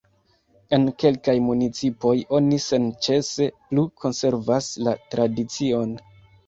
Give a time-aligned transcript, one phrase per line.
[0.77, 5.99] En kelkaj municipoj oni senĉese plu konservas la tradicion.